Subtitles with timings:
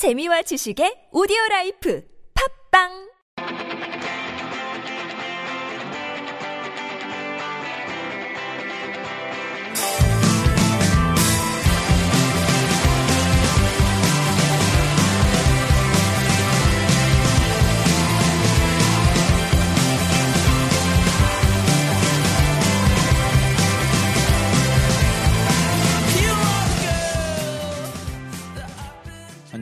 [0.00, 2.00] 재미와 지식의 오디오 라이프.
[2.32, 3.09] 팝빵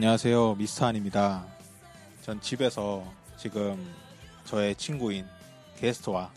[0.09, 0.55] 안녕하세요.
[0.55, 1.45] 미스터한입니다.
[2.23, 3.05] 전 집에서
[3.37, 3.93] 지금
[4.43, 5.27] 저의 친구인
[5.77, 6.31] 게스트와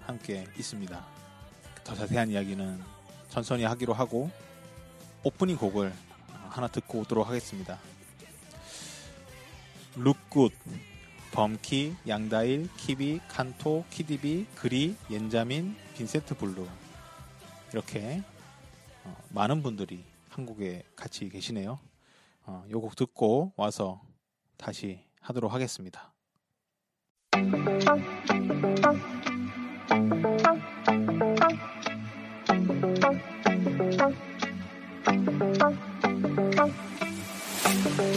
[0.00, 1.06] 함께 있습니다.
[1.84, 2.82] 더 자세한 이야기는
[3.28, 4.28] 천천히 하기로 하고
[5.22, 5.92] 오프닝 곡을
[6.48, 7.78] 하나 듣고 오도록 하겠습니다.
[9.94, 10.52] 룩굿,
[11.30, 16.66] 범키, 양다일, 키비, 칸토, 키디비, 그리, 옌자민, 빈센트 블루
[17.72, 18.24] 이렇게
[19.04, 21.78] 어, 많은 분들이 한국에 같이 계시네요.
[22.48, 24.00] 어, 요곡 듣고 와서
[24.56, 26.14] 다시 하도록 하겠습니다.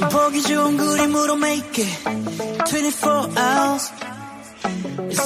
[0.10, 3.94] 보기 좋은 그림으로 make it 24 hours.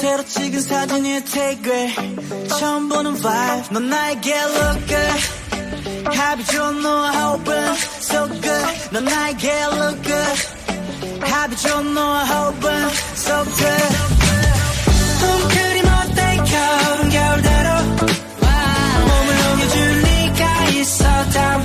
[0.00, 3.72] 새로 찍은 사진이 take it 처음 보는 vibe.
[3.72, 5.46] 넌 나에게 look good
[6.16, 8.66] 합이 좋은 너와 open so good.
[8.92, 10.56] 넌 나에게 look good.
[11.62, 13.96] 좋은 너와 open so good
[15.20, 16.36] 홈 그림 어때?
[16.36, 17.68] 겨울은 겨울대로.
[19.06, 21.04] 몸을 녹여줄 네가 있어.
[21.30, 21.58] 다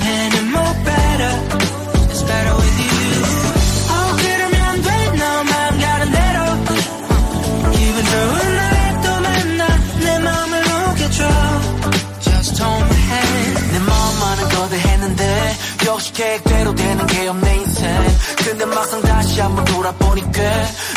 [16.12, 20.42] 계획대로 되는 게 없네 인생 근데 막상 다시 한번 돌아보니까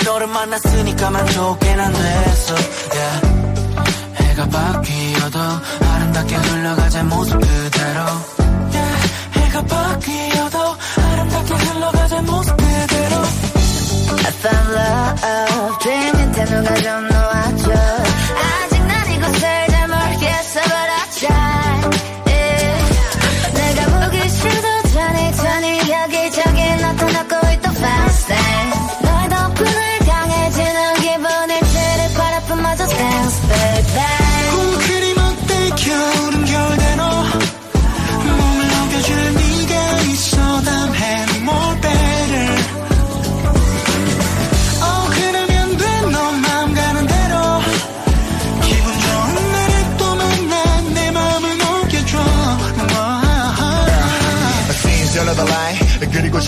[0.06, 2.56] 너를 만났으니까 만족해 난 됐어.
[2.94, 3.28] Yeah.
[4.16, 8.00] 해가 바뀌어도 아름답게 흘러가자 모습 그대로.
[8.74, 9.10] Yeah.
[9.34, 10.58] 해가 바뀌어도
[10.98, 13.16] 아름답게 흘러가자 모습 그대로.
[14.18, 15.80] I found love.
[15.80, 17.35] Dream 밑에 누가 좀 놓아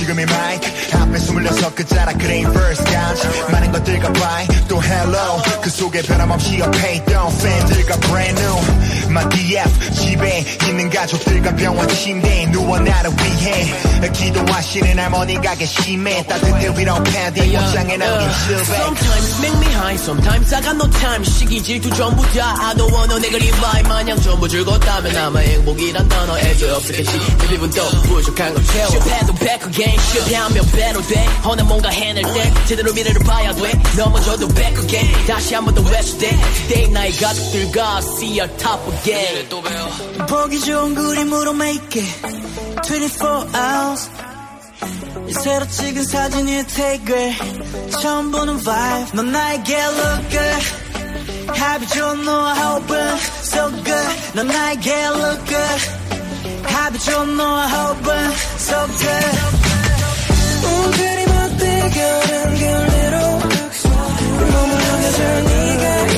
[0.08, 0.58] 지금 이 마이
[1.18, 5.42] 크 앞에 스물여섯 글자라 그레인 first count 많은 것들과 by 또 hello.
[5.62, 9.08] 그 속에 변함없이 옆에 있던 팬들과 brand new.
[9.10, 13.74] My DF 집에 있는 가족들과 병원 침대에 누워 나를 위해.
[14.14, 20.62] 기도하시는 할머니가 계심해 따뜻해 위로 패딩 옷장에 남긴 실백 Sometimes make me high, sometimes I
[20.62, 21.24] got no time.
[21.24, 23.84] 시기 질투 전부 다 I don't wanna 내가 리바이.
[23.84, 28.90] 마냥 전부 즐겁다면 아마 행복이란 단어 애써 없었겠지 내 기분도 부족한 걸 채워.
[28.90, 30.00] 실패도 back again.
[30.12, 31.26] 실패하면 배로 돼?
[31.46, 33.72] 허나 뭔가 해낼 때 제대로 미래를 봐야 돼?
[33.98, 36.30] 넘어져도 back again 다시 한 번 더 외쳐대
[36.68, 39.50] 그때의 나의 가족들과 see you top again.
[39.50, 39.88] 또 배워.
[40.28, 42.38] 보기 좋은 그림으로 make it.
[42.84, 44.10] 24 hours.
[45.44, 49.12] 새로 찍은 사진이 take it 처음 보는 vibe.
[49.14, 53.18] 넌 나에게 look good 합이 좋은 너와 open.
[53.44, 54.08] So good.
[54.34, 58.32] 넌 나에게 look good 합이 좋은 너와 open.
[58.60, 59.67] So good
[60.64, 63.16] 온 그림 어때 겨울은 겨울대로
[64.52, 66.17] 몸을 녹여줄 네가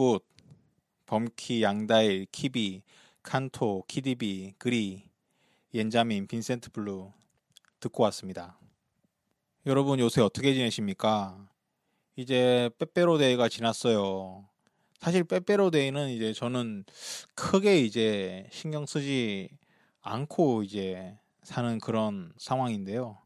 [0.00, 0.24] 룩굿,
[1.04, 2.80] 범키, 양다일, 키비,
[3.22, 5.04] 칸토, 키디비, 그리,
[5.74, 7.12] 옌자민, 빈센트 블루
[7.80, 8.58] 듣고 왔습니다.
[9.66, 11.46] 여러분 요새 어떻게 지내십니까?
[12.16, 14.48] 이제 빼빼로 데이가 지났어요.
[15.00, 16.84] 사실 빼빼로데이는 이제 저는
[17.34, 19.50] 크게 이제 신경 쓰지
[20.00, 23.18] 않고 이제 사는 그런 상황인데요.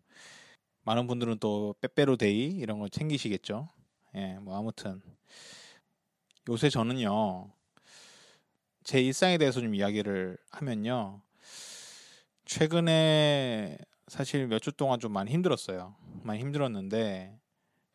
[0.82, 3.68] 많은 분들은 또 빼빼로데이 이런 걸 챙기시겠죠.
[4.16, 5.00] 예, 뭐 아무튼
[6.48, 7.50] 요새 저는요
[8.82, 11.20] 제 일상에 대해서 좀 이야기를 하면요
[12.44, 15.94] 최근에 사실 몇 주 동안 좀 많이 힘들었어요.
[16.22, 17.38] 많이 힘들었는데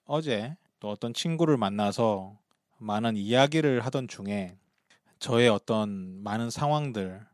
[0.06, 2.38] 어제 또 어떤 친구를 만나서
[2.78, 4.58] 많은 이야기를 하던 중에
[5.20, 7.26] 저의 어떤 많은 상황들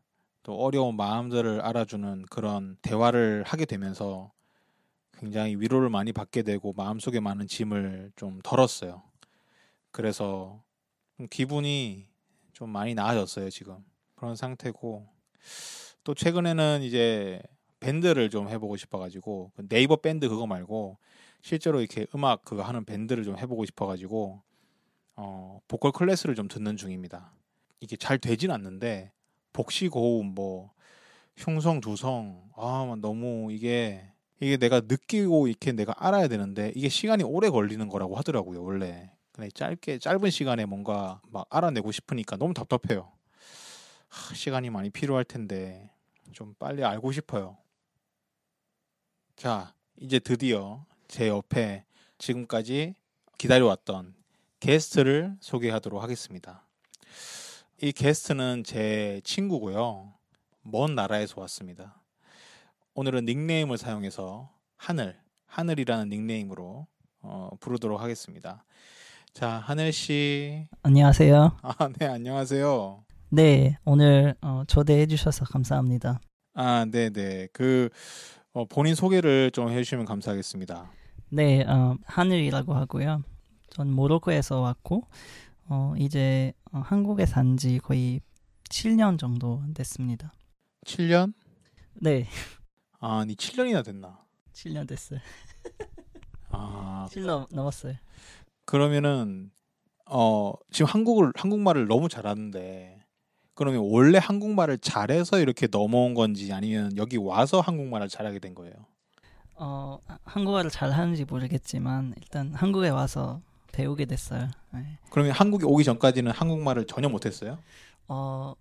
[0.42, 4.32] 또 어려운 마음들을 알아주는 그런 대화를 하게 되면서
[5.18, 9.02] 굉장히 위로를 많이 받게 되고 마음속에 많은 짐을 좀 덜었어요.
[9.90, 10.65] 그래서 좀
[11.30, 12.08] 기분이
[12.52, 13.78] 좀 많이 나아졌어요, 지금.
[14.14, 15.06] 그런 상태고
[16.04, 17.40] 또 최근에는 이제
[17.80, 20.98] 밴드를 좀 해보고 싶어가지고 그 네이버 밴드 그거 말고
[21.42, 24.42] 실제로 이렇게 음악 그거 하는 밴드를 좀 해보고 싶어가지고
[25.16, 27.32] 어 보컬 클래스를 좀 듣는 중입니다.
[27.80, 29.12] 이게 잘 되진 않는데
[29.52, 30.72] 복식 고음 뭐
[31.36, 34.10] 흉성 두성 아 너무 이게
[34.40, 39.50] 이게 내가 느끼고 이렇게 내가 알아야 되는데 이게 시간이 오래 걸리는 거라고 하더라고요 원래 근데
[39.50, 43.12] 짧게 짧은 시간에 뭔가 막 알아내고 싶으니까 너무 답답해요.
[44.08, 45.90] 하, 시간이 많이 필요할 텐데
[46.32, 47.58] 좀 빨리 알고 싶어요.
[49.36, 51.84] 자 이제 드디어 제 옆에
[52.16, 52.94] 지금까지
[53.36, 54.14] 기다려왔던
[54.60, 56.66] 게스트를 소개하도록 하겠습니다.
[57.82, 60.14] 이 게스트는 제 친구고요.
[60.62, 62.00] 먼 나라에서 왔습니다.
[62.94, 66.86] 오늘은 닉네임을 사용해서 하늘, 하늘이라는 닉네임으로
[67.20, 68.64] 어, 부르도록 하겠습니다.
[69.36, 70.66] 자, 하늘 씨.
[70.82, 71.58] 안녕하세요.
[71.60, 73.04] 아, 네, 안녕하세요.
[73.28, 76.20] 네, 오늘 어, 초대해 주셔서 감사합니다.
[76.54, 77.46] 아, 네, 네.
[77.52, 77.90] 그
[78.54, 80.90] 어, 본인 소개를 좀 해주시면 감사하겠습니다.
[81.28, 83.24] 네, 어, 하늘이라고 하고요.
[83.68, 85.02] 전 모로코에서 왔고
[85.68, 88.22] 어, 이제 어, 한국에 산 지 거의
[88.70, 90.32] 7년 정도 됐습니다.
[90.86, 91.34] 7년?
[92.00, 92.26] 네,
[93.00, 94.18] 아니, 7년이나 됐나?
[94.54, 95.20] 7년 됐어요.
[96.48, 97.96] 아, 7년 넘었어요.
[98.66, 99.50] 그러면은
[100.04, 103.02] 어, 지금 한국을 한국말을 너무 잘하는데
[103.54, 108.74] 그러면 원래 한국말을 잘해서 이렇게 넘어온 건지 아니면 여기 와서 한국말을 잘하게 된 거예요?
[109.54, 113.40] 어, 한국어를 잘 하는지 모르겠지만 일단 한국에 와서
[113.72, 114.48] 배우게 됐어요.
[114.74, 114.98] 네.
[115.10, 117.58] 그러면 한국에 오기 전까지는 한국말을 전혀 못했어요?
[118.08, 118.54] 어,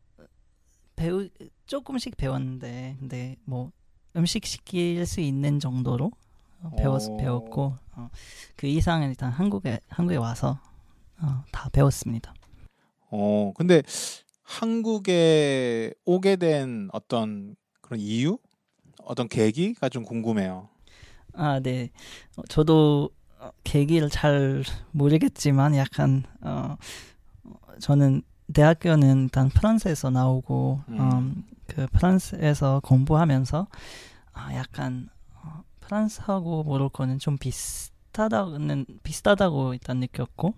[0.95, 1.27] 배우
[1.65, 3.71] 조금씩 배웠는데 근데 뭐
[4.15, 6.25] 음식 시킬 수 있는 정도로 어,
[6.77, 7.17] 배웠 오.
[7.17, 8.09] 배웠고 어,
[8.55, 10.59] 그 이상은 일단 한국에 한국에 와서
[11.21, 12.33] 어, 다 배웠습니다.
[13.09, 13.81] 어, 근데
[14.43, 18.37] 한국에 오게 된 어떤 그런 이유?
[19.03, 20.69] 어떤 계기가 좀 궁금해요.
[21.33, 21.89] 아, 네.
[22.37, 23.09] 어, 저도
[23.39, 26.75] 어, 계기를 잘 모르겠지만 약간 어,
[27.43, 28.23] 어, 저는
[28.53, 30.99] 대학교는 일단 프랑스에서 나오고 음.
[30.99, 33.67] 음, 그 프랑스에서 공부하면서
[34.33, 35.14] 아, 약간 어,
[35.85, 40.55] 프랑스하고 모로코는 좀 비슷하다는 비슷하다고 일단 느꼈고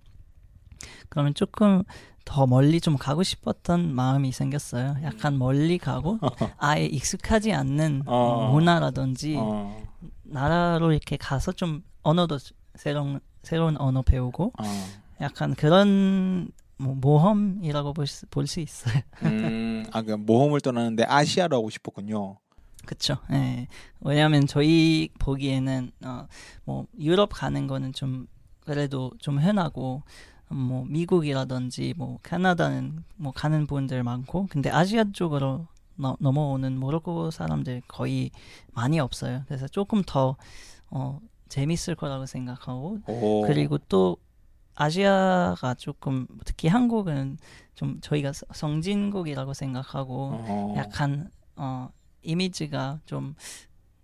[1.10, 1.84] 그러면 조금
[2.24, 4.98] 더 멀리 좀 가고 싶었던 마음이 생겼어요.
[5.04, 6.20] 약간 멀리 가고
[6.58, 8.52] 아예 익숙하지 않는 어, 어.
[8.52, 9.82] 문화라든지 어,
[10.24, 12.38] 나라로 이렇게 가서 좀 언어도
[12.76, 14.64] 새로운 새로운 언어 배우고 어.
[15.22, 19.02] 약간 그런 뭐 모험이라고 볼수 있어요.
[19.24, 22.38] 음, 아, 그 모험을 떠나는데 아시아로 하고 싶었군요.
[22.88, 23.18] 그쵸.
[23.32, 23.68] 예.
[24.02, 26.28] 왜냐하면 저희 보기에는 어,
[26.66, 28.26] 뭐 유럽 가는 거는 좀
[28.62, 30.02] 그래도 좀 흔하고
[30.50, 37.82] 뭐 미국이라든지 뭐 캐나다는 뭐 가는 분들 많고 근데 아시아 쪽으로 너- 넘어오는 모로코 사람들
[37.88, 38.32] 거의
[38.74, 39.44] 많이 없어요.
[39.48, 40.36] 그래서 조금 더
[40.90, 43.42] 어, 재밌을 거라고 생각하고 오.
[43.46, 44.18] 그리고 또
[44.76, 47.38] 아시아가 조금 특히 한국은
[47.76, 50.74] 좀 저희가 서- 성진국이라고 생각하고 어.
[50.78, 51.90] 약간 어
[52.28, 53.36] 이미지가 좀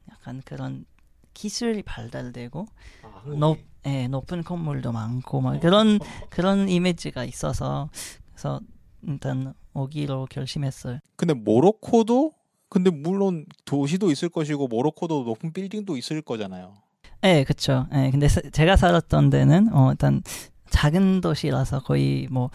[0.09, 0.85] 약간 그런
[1.33, 2.65] 기술이 발달되고
[3.03, 5.99] 아, 높, 예, 높은 건물도 많고 막 그런
[6.29, 7.89] 그런 이미지가 있어서
[8.31, 8.61] 그래서
[9.05, 10.99] 일단 오기로 결심했어요.
[11.15, 12.31] 근데 모로코도
[12.69, 16.75] 근데 물론 도시도 있을 것이고 모로코도 높은 빌딩도 있을 거잖아요.
[17.23, 17.87] 예, 그쵸.
[17.93, 20.21] 예, 근데 사- 제가 살았던 데는 어 일단
[20.69, 22.49] 작은 도시라서 거의 뭐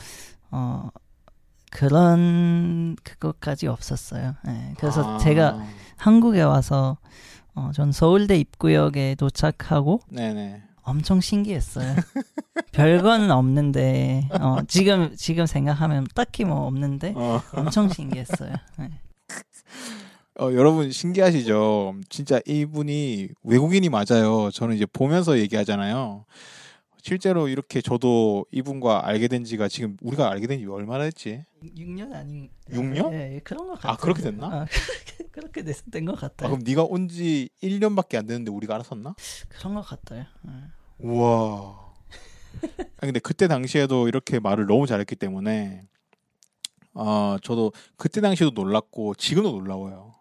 [0.51, 0.89] 어
[1.71, 4.35] 그런 그것까지 없었어요.
[4.47, 5.63] 예, 그래서 아, 제가
[5.97, 6.99] 한국에 와서
[7.55, 10.63] 어, 전 서울대 입구역에 도착하고 네네.
[10.83, 11.95] 엄청 신기했어요.
[12.73, 17.43] 별거는 없는데 어, 지금 지금 생각하면 딱히 뭐 없는데 어.
[17.53, 18.55] 엄청 신기했어요.
[18.79, 18.91] 네.
[20.41, 21.97] 어, 여러분 신기하시죠?
[22.09, 24.51] 진짜 이분이 외국인이 맞아요.
[24.53, 26.25] 저는 이제 보면서 얘기하잖아요.
[27.03, 31.45] 실제로 이렇게 저도 이분과 알게 된 지가 지금 우리가 알게 된 지 얼마나 됐지?
[31.63, 33.13] 6년 아닌 6년?
[33.13, 33.93] 예, 예, 그런 것 같아요.
[33.93, 34.47] 아, 그렇게 됐나?
[34.47, 34.67] 아,
[35.31, 36.51] 그렇게 됐던 것 아, 같아요.
[36.51, 39.15] 그럼 네가 온 지 1년밖에 안 됐는데 우리가 알았었나?
[39.49, 40.25] 그런 것 같아요.
[40.47, 40.51] 예.
[40.99, 41.89] 우와.
[42.97, 45.85] 아 근데 그때 당시에도 이렇게 말을 너무 잘했기 때문에
[46.95, 50.15] 어 저도 그때 당시에도 놀랐고 지금도 놀라워요.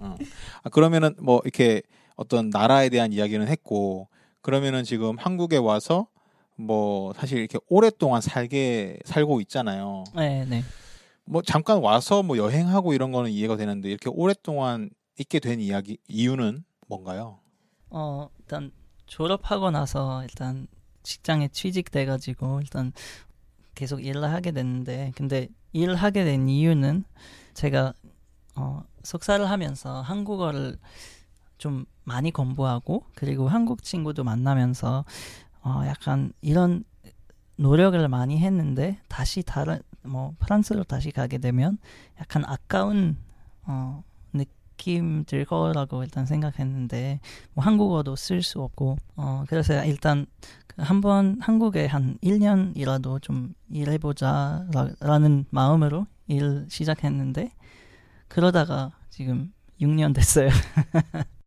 [0.00, 0.16] 어.
[0.62, 1.82] 아 그러면은 뭐 이렇게
[2.16, 4.08] 어떤 나라에 대한 이야기는 했고
[4.42, 6.08] 그러면은 지금 한국에 와서
[6.56, 10.04] 뭐 사실 이렇게 오랫동안 살게 살고 있잖아요.
[10.14, 10.62] 네, 네.
[11.24, 16.64] 뭐 잠깐 와서 뭐 여행하고 이런 거는 이해가 되는데 이렇게 오랫동안 있게 된 이야기 이유는
[16.88, 17.38] 뭔가요?
[17.90, 18.72] 어, 일단
[19.06, 20.66] 졸업하고 나서 일단
[21.02, 22.92] 직장에 취직돼 가지고 일단
[23.74, 27.04] 계속 일을 하게 됐는데 근데 일을 하게 된 이유는
[27.54, 27.94] 제가
[28.56, 30.78] 어, 석사를 하면서 한국어를
[31.62, 35.04] 좀 많이 공부하고 그리고 한국 친구도 만나면서
[35.62, 36.82] 어, 약간 이런
[37.54, 41.78] 노력을 많이 했는데 다시 다른 뭐 프랑스로 다시 가게 되면
[42.18, 43.16] 약간 아까운
[43.62, 44.02] 어,
[44.32, 47.20] 느낌 들 거라고 일단 생각했는데
[47.54, 50.26] 뭐 한국어도 쓸 수 없고 어 그래서 일단
[50.66, 57.52] 그 한번 한국에 한 1년이라도 좀 일해보자라는 마음으로 일 시작했는데
[58.26, 60.48] 그러다가 지금 6년 됐어요.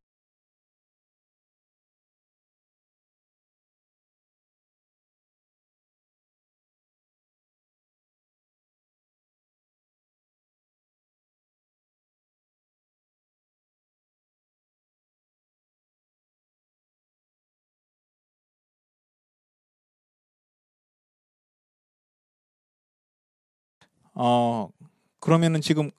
[24.15, 24.69] 어
[25.19, 25.91] 그러면은 지금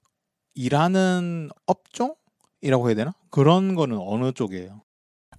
[0.54, 3.12] 일하는 업종이라고 해야 되나?
[3.30, 4.80] 그런 거는 어느 쪽이에요?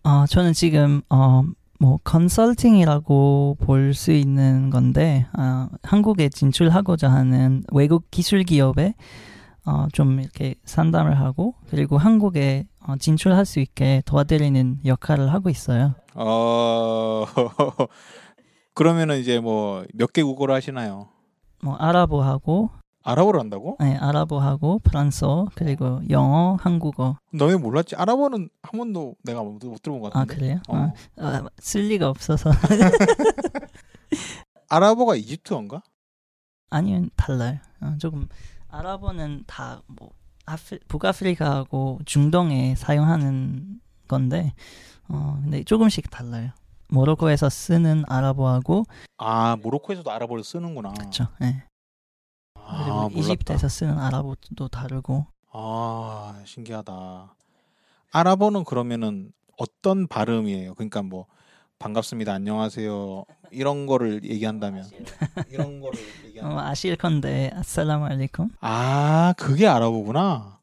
[0.04, 1.44] 어 저는 지금 어
[1.80, 8.96] 뭐 컨설팅이라고 볼 수 있는 건데 어, 한국에 진출하고자 하는 외국 기술 기업에
[9.66, 15.94] 어, 좀 이렇게 상담을 하고 그리고 한국에 어, 진출할 수 있게 도와드리는 역할을 하고 있어요.
[16.16, 17.26] 어
[18.74, 21.10] 그러면은 이제 뭐 몇 개 국어를 하시나요?
[21.62, 22.70] 뭐 아랍어하고
[23.04, 23.78] 아랍어를 한다고?
[23.80, 27.18] 네, 아랍어하고 프랑스어 그리고 영어, 한국어.
[27.34, 27.96] 너왜 몰랐지?
[27.96, 30.36] 아랍어는 한 번도 내가 못, 못 들어본 것아 같은데.
[30.36, 30.60] 그래요?
[30.68, 30.76] 어.
[30.76, 30.94] 아,
[31.26, 32.52] 아, 쓸 리가 없어서
[34.70, 35.82] 아랍어가 이집트어인가?
[36.70, 37.60] 아니면 달라요.
[37.82, 38.28] 어, 조금
[38.70, 40.12] 아랍어는 다뭐
[40.88, 44.54] 북아프리카하고 중동에 사용하는 건데
[45.08, 46.52] 어 근데 조금씩 달라요.
[46.90, 48.86] 모로코에서 쓰는 아랍어하고
[49.18, 50.94] 아 모로코에서도 아랍어를 쓰는구나.
[50.94, 51.28] 그렇죠.
[51.40, 51.64] 네.
[52.56, 53.20] 아, 그리고.
[53.22, 57.36] 이집트에서 쓰는 아랍어도 다르고 아 신기하다.
[58.12, 60.76] 아랍어는 그러면은 어떤 발음이에요?
[60.76, 61.26] 그러니까 뭐
[61.80, 64.90] 반갑습니다, 안녕하세요 이런 거를 얘기한다면
[65.50, 68.50] 이런 거를 어, 얘기한다면 아실 건데 아살라무 알리쿰.
[68.62, 70.57] 아 그게 아랍어구나.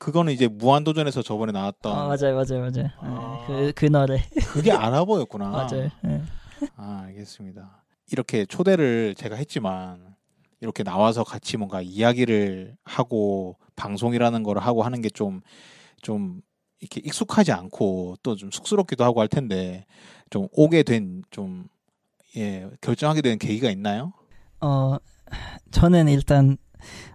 [0.00, 2.72] 그거는 이제 무한도전에서 저번에 나왔던 어, 맞아요, 맞아요, 맞아요.
[2.72, 3.44] 네, 아.
[3.46, 4.18] 그, 그 노래.
[4.48, 5.48] 그게 아랍어였구나.
[5.50, 5.90] 맞아요.
[6.02, 6.22] 네.
[6.76, 7.84] 아, 알겠습니다.
[8.10, 10.16] 이렇게 초대를 제가 했지만
[10.60, 15.42] 이렇게 나와서 같이 뭔가 이야기를 하고 방송이라는 걸 하고 하는 게 좀
[16.02, 16.40] 좀
[16.80, 19.84] 이렇게 익숙하지 않고 또 좀 쑥스럽기도 하고 할 텐데
[20.30, 21.66] 좀 오게 된 좀
[22.36, 24.12] 예, 결정하게 된 계기가 있나요?
[24.62, 24.96] 어,
[25.72, 26.56] 저는 일단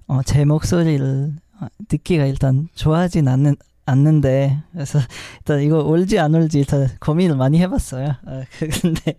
[0.08, 1.45] 어, 제 목소리를 어,
[1.88, 5.00] 듣기가 일단 좋아하진 않는 않는데 그래서
[5.40, 8.16] 일단 이거 올지 안 올지 일단 고민을 많이 해봤어요.
[8.26, 8.44] 어,
[8.82, 9.18] 근데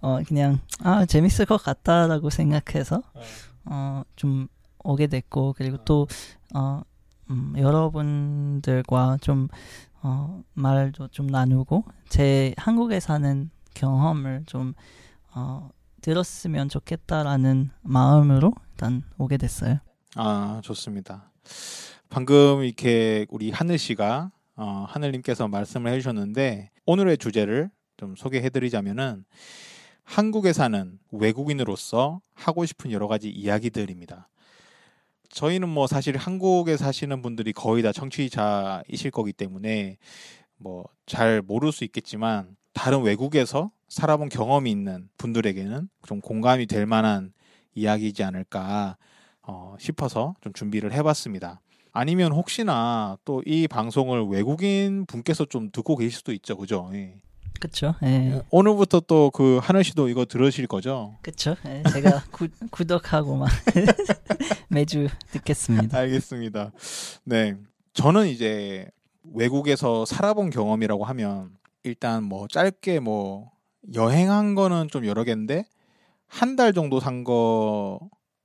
[0.00, 3.02] 어, 그냥 아 재밌을 것 같다라고 생각해서
[3.64, 4.48] 어, 좀
[4.82, 6.06] 오게 됐고 그리고 또
[6.54, 6.82] 어,
[7.30, 9.48] 음, 여러분들과 좀
[10.02, 14.74] 어, 말도 좀 나누고 제 한국에 사는 경험을 좀
[15.34, 19.78] 어, 들었으면 좋겠다라는 마음으로 일단 오게 됐어요.
[20.16, 21.30] 아, 좋습니다.
[22.08, 29.24] 방금 이렇게 우리 하늘 씨가 어, 하늘님께서 말씀을 해주셨는데 오늘의 주제를 좀 소개해드리자면은
[30.04, 34.28] 한국에 사는 외국인으로서 하고 싶은 여러 가지 이야기들입니다.
[35.28, 39.98] 저희는 뭐 사실 한국에 사시는 분들이 거의 다 청취자이실 거기 때문에
[40.56, 47.32] 뭐 잘 모를 수 있겠지만 다른 외국에서 살아본 경험이 있는 분들에게는 좀 공감이 될 만한
[47.74, 48.98] 이야기이지 않을까
[49.48, 51.60] 어, 싶어서 좀 준비를 해봤습니다.
[51.92, 56.88] 아니면 혹시나 또 이 방송을 외국인 분께서 좀 듣고 계실 수도 있죠, 그죠?
[56.92, 57.14] 예.
[57.60, 57.94] 그쵸?
[58.04, 58.40] 예.
[58.50, 61.16] 오늘부터 또 그 하늘 씨도 이거 들으실 거죠?
[61.22, 61.56] 그쵸?
[61.66, 63.48] 예, 제가 구, 구독하고 막
[64.68, 65.98] 매주 듣겠습니다.
[65.98, 66.70] 알겠습니다.
[67.24, 67.56] 네,
[67.94, 68.86] 저는 이제
[69.34, 71.50] 외국에서 살아본 경험이라고 하면
[71.82, 73.50] 일단 뭐 짧게 뭐
[73.94, 75.64] 여행한 거는 좀 여러 개인데
[76.26, 77.98] 한 달 정도 산 거,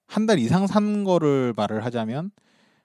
[0.07, 2.31] 한 달 이상 산 거를 말을 하자면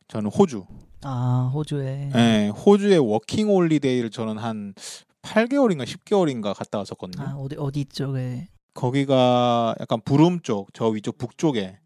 [0.08, 0.64] 저는 호주.
[1.04, 4.75] 아 호주에 네, 호주의 워킹 홀리데이를 저는 한
[5.22, 7.25] 8개월인가 10개월인가 갔다 왔었거든요.
[7.26, 11.78] 아 어디 어디 쪽에 거기가 약간 브룸 쪽, 저 위쪽 북쪽에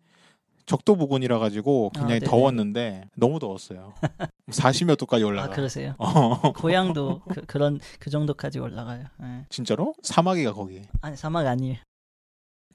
[0.64, 2.30] 적도 부근이라 가지고 굉장히 아.
[2.30, 3.94] 더웠는데 너무 더웠어요.
[4.50, 5.50] 40몇 도까지 아 올라가.
[5.54, 5.94] 그러세요?
[5.98, 9.06] 어, 고향도 그, 그런 그 정도까지 올라가요.
[9.22, 9.46] 예.
[9.48, 9.94] 진짜로?
[10.02, 10.82] 사막이가 거기.
[11.00, 11.78] 아니 사막 아니에요.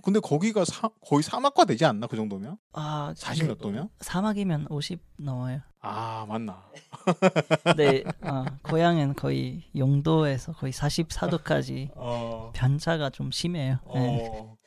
[0.03, 2.57] 근데 거기가 사- 거의 사막과 되지 않나 그 정도면?
[2.73, 3.89] 아 40몇 도면?
[3.99, 5.61] 사막이면 50 넘어요.
[5.81, 6.63] 아 맞나?
[7.63, 12.51] 근데 어, 고향은 거의 영도에서 거의 44도까지 어.
[12.55, 13.77] 변차가 좀 심해요.
[13.95, 13.99] 예.
[14.31, 14.57] 어.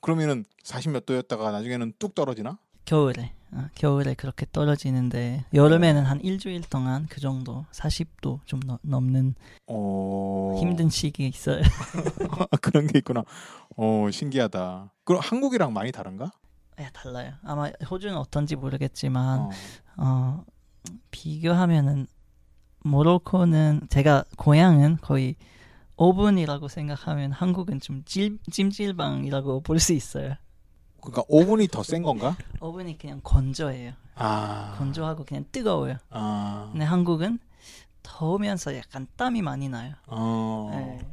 [0.00, 2.58] 그러면은 40몇 도였다가 나중에는 뚝 떨어지나?
[2.84, 3.39] 겨울에 어,
[3.74, 9.34] 겨울에 그렇게 떨어지는데 여름에는 한 일주일 동안 그 정도 40도 좀 넘- 넘는
[9.66, 10.56] 어.
[10.60, 11.60] 힘든 시기 있어요.
[12.62, 13.24] 그런 게 있구나.
[13.76, 14.92] 어 신기하다.
[15.04, 16.30] 그럼 한국이랑 많이 다른가?
[16.80, 17.32] 예, 달라요.
[17.44, 19.50] 아마 호주는 어떤지 모르겠지만 어.
[19.96, 20.44] 어,
[21.10, 22.06] 비교하면은
[22.84, 25.36] 모로코는 제가 고향은 거의
[25.96, 30.34] 오븐이라고 생각하면 한국은 좀 찜, 찜질방이라고 볼 수 있어요.
[31.00, 32.36] 그러니까 오븐이 더 센 건가?
[32.60, 33.92] 오븐이 그냥 건조해요.
[34.14, 34.74] 아.
[34.78, 35.96] 건조하고 그냥 뜨거워요.
[36.10, 36.68] 아.
[36.72, 37.38] 근데 한국은
[38.02, 39.94] 더우면서 약간 땀이 많이 나요.
[40.06, 40.70] 어.
[40.74, 41.06] 예.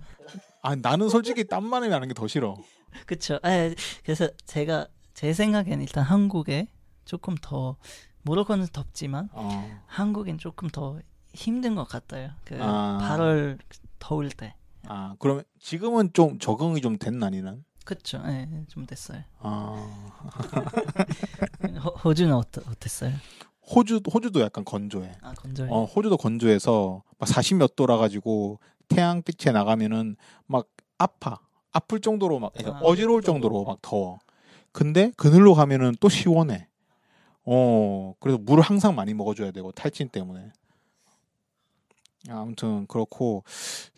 [0.62, 2.56] 아 나는 솔직히 땀 많이 나는 게 더 싫어.
[3.46, 6.68] 예, 그래서 제가 제 생각엔 일단 한국에
[7.06, 7.78] 조금 더
[8.24, 9.82] 모로코는 덥지만 어.
[9.88, 11.00] 한국엔 조금 더
[11.34, 12.32] 힘든 것 같아요.
[12.46, 12.98] 그 아.
[13.02, 13.60] 8월
[14.00, 14.56] 더울 때.
[14.88, 17.64] 아 그러면 지금은 좀 적응이 좀 됐나 니는?
[17.88, 18.22] 그쵸.
[18.26, 19.24] 예, 좀 됐어요.
[19.40, 20.12] 아.
[21.82, 23.14] 호, 호주는 어떠, 어땠어요?
[23.62, 25.14] 호주 호주도 약간 건조해.
[25.22, 25.70] 아 건조해.
[25.72, 30.18] 어 호주도 건조해서 막 40몇 도라 가지고 태양빛에 나가면은
[30.48, 30.68] 막
[30.98, 31.40] 아파.
[31.72, 32.80] 아플 정도로 막 아.
[32.84, 34.20] 어지러울 정도로 막 더워.
[34.74, 36.68] 근데 그늘로 가면은 또 시원해.
[37.46, 40.52] 어 그래서 물을 항상 많이 먹어줘야 되고 탈진 때문에.
[42.30, 43.44] 아무튼 그렇고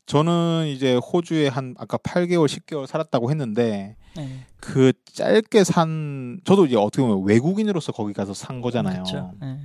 [0.05, 4.45] 저는 이제 호주에 한 아까 8개월 10개월 살았다고 했는데 네.
[4.59, 9.03] 그 짧게 산 저도 이제 어떻게 보면 외국인으로서 거기 가서 산 거잖아요.
[9.43, 9.59] 예.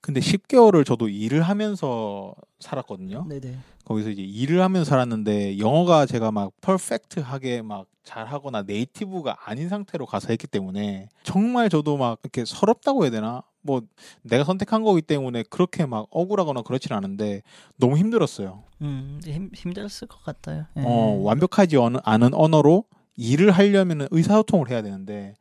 [0.00, 3.26] 근데 10개월을 저도 일을 하면서 살았거든요.
[3.28, 3.58] 네네.
[3.84, 10.28] 거기서 이제 일을 하면서 살았는데 영어가 제가 막 퍼펙트하게 막 잘하거나 네이티브가 아닌 상태로 가서
[10.28, 13.42] 했기 때문에 정말 저도 막 이렇게 서럽다고 해야 되나?
[13.62, 13.82] 뭐
[14.22, 17.42] 내가 선택한 거기 때문에 그렇게 막 억울하거나 그렇진 않은데
[17.76, 18.64] 너무 힘들었어요.
[18.80, 20.66] 음, 힘, 힘들었을 것 같아요.
[20.76, 20.82] 예.
[20.84, 22.84] 어, 완벽하지 않은- 언어로
[23.16, 25.34] 일을 하려면 의사소통을 해야 되는데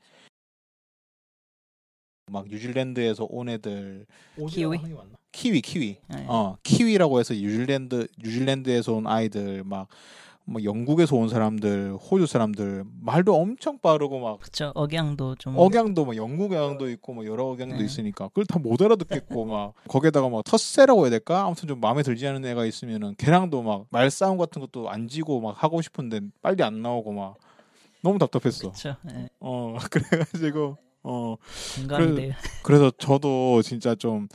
[2.31, 4.05] 막 뉴질랜드에서 온 애들
[4.49, 4.77] 키위?
[5.31, 6.25] 키위 키위 예.
[6.27, 9.87] 어 키위라고 해서 뉴질랜드 뉴질랜드에서 온 아이들 막
[10.49, 14.71] 뭐 영국에서 온 사람들 호주 사람들 말도 엄청 빠르고 막 그쵸.
[14.75, 15.53] 억양도 좀.
[15.57, 17.83] 억양도 막 영국 억양도 있고 뭐 여러 억양도 네.
[17.85, 22.27] 있으니까 그걸 다 못 알아듣겠고 막 거기에다가 막 텃세라고 해야 될까 아무튼 좀 마음에 들지
[22.27, 26.81] 않은 애가 있으면은 걔랑도 막 말싸움 같은 것도 안 지고 막 하고 싶은데 빨리 안
[26.81, 27.35] 나오고 막
[28.01, 28.95] 너무 답답했어 그쵸.
[29.13, 29.29] 예.
[29.39, 31.35] 어 그래가지고 어
[31.77, 32.33] 공감이 돼요.
[32.63, 34.27] 그래 서 저도 진짜 좀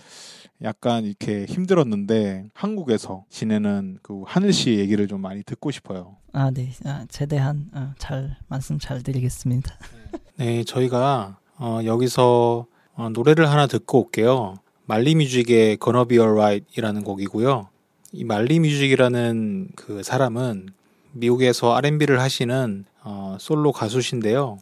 [0.63, 6.17] 약간 이렇게 힘들었는데 한국에서 지내는 그 하늘 씨 얘기를 좀 많이 듣고 싶어요.
[6.33, 6.73] 아, 네.
[6.85, 9.77] 아, 최대한 어, 잘 말씀 잘 드리겠습니다.
[10.37, 14.55] 네, 저희가 어, 여기서 어, 노래를 하나 듣고 올게요.
[14.87, 17.69] 말리 뮤직의 Gonna Be Alright이라는 곡이고요.
[18.13, 20.69] 이 말리 뮤직이라는 그 사람은
[21.13, 24.59] 미국에서 R&B를 하시는 어, 솔로 가수신데요.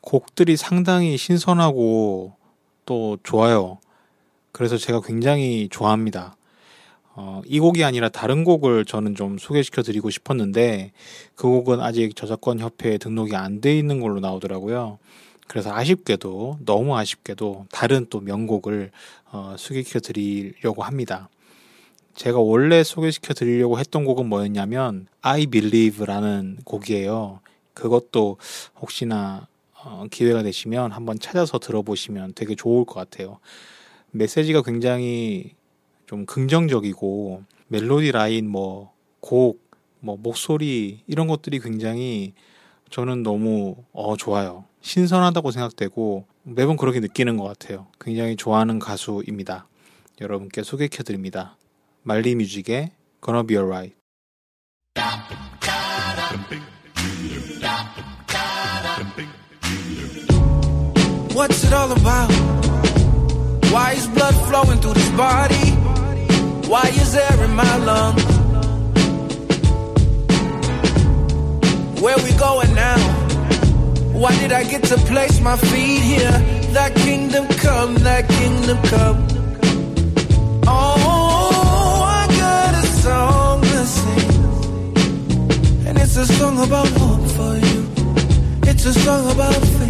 [0.00, 2.34] 곡들이 상당히 신선하고
[2.86, 3.78] 또 좋아요.
[4.52, 6.36] 그래서 제가 굉장히 좋아합니다.
[7.14, 10.92] 어, 이 곡이 아니라 다른 곡을 저는 좀 소개시켜 드리고 싶었는데
[11.34, 14.98] 그 곡은 아직 저작권 협회에 등록이 안 돼 있는 걸로 나오더라고요.
[15.46, 18.90] 그래서 아쉽게도 너무 아쉽게도 다른 또 명곡을
[19.32, 21.28] 어, 소개시켜 드리려고 합니다.
[22.14, 27.40] 제가 원래 소개시켜 드리려고 했던 곡은 뭐였냐면 I Believe라는 곡이에요.
[27.74, 28.36] 그것도
[28.80, 29.46] 혹시나
[29.84, 33.38] 어, 기회가 되시면 한번 찾아서 들어보시면 되게 좋을 것 같아요.
[34.10, 35.54] 메시지가 굉장히
[36.06, 39.62] 좀 긍정적이고 멜로디 라인 뭐 곡,
[40.00, 42.34] 뭐 목소리 이런 것들이 굉장히
[42.90, 44.64] 저는 너무 어 좋아요.
[44.80, 47.86] 신선하다고 생각되고 매번 그렇게 느끼는 것 같아요.
[48.00, 49.68] 굉장히 좋아하는 가수입니다.
[50.20, 51.56] 여러분께 소개해 드립니다.
[52.02, 52.90] 말리 뮤직의
[53.22, 53.94] Gonna Be Alright.
[61.40, 62.30] What's it all about?
[63.72, 65.70] Why is blood flowing through this body?
[66.68, 68.22] Why is air in my lungs?
[72.02, 72.98] Where we going now?
[74.12, 76.38] Why did I get to place my feet here?
[76.74, 79.26] Thy kingdom come, thy kingdom come.
[80.66, 84.96] Oh, I got a song to sing.
[85.86, 87.86] And it's a song about hope for you.
[88.70, 89.89] It's a song about faith.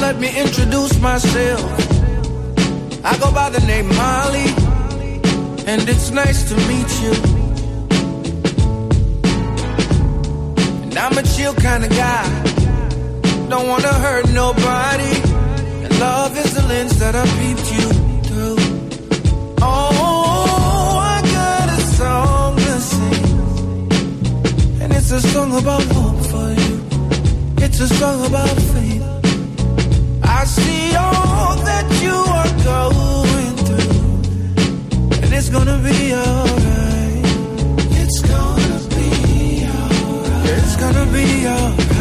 [0.00, 1.62] let me introduce myself.
[3.04, 4.48] I go by the name Molly,
[5.66, 7.12] and it's nice to meet you.
[10.84, 12.26] And I'm a chill kind of guy.
[13.48, 15.14] Don't wanna hurt nobody.
[15.84, 17.88] And love is the lens that I peeped you
[18.28, 18.58] through.
[19.62, 23.92] Oh, I got a song to sing.
[24.82, 26.74] And it's a song about hope for you.
[27.64, 28.67] It's a song about
[32.02, 35.22] you are going through.
[35.22, 37.24] And it's gonna be alright.
[38.00, 40.50] It's gonna be alright.
[40.58, 41.97] It's gonna be alright.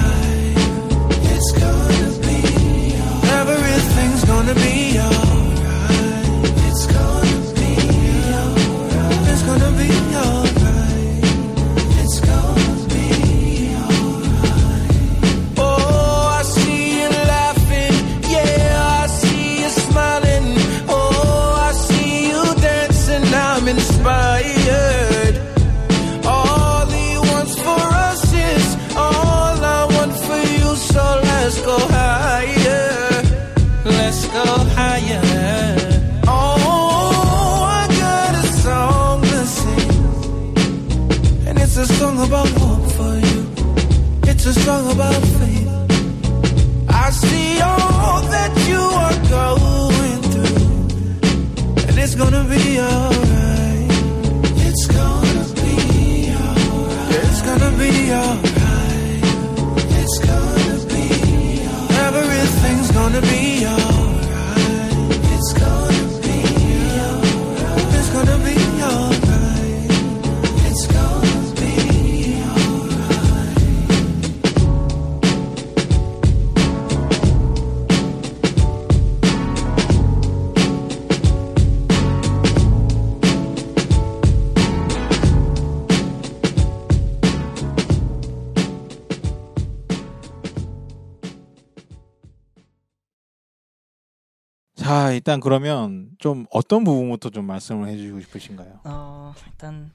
[95.07, 98.81] 자, 일단 그러면 좀 어떤 부분부터 좀 말씀을 해주시고 싶으신가요?
[98.83, 99.89] 어, 일단